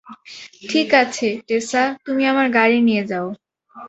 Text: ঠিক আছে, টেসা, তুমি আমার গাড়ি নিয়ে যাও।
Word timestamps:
ঠিক 0.69 0.89
আছে, 0.93 1.27
টেসা, 1.47 1.83
তুমি 2.05 2.23
আমার 2.25 2.47
গাড়ি 2.49 2.77
নিয়ে 2.81 3.03
যাও। 3.05 3.27